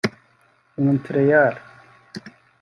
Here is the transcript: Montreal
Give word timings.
Montreal 0.81 1.61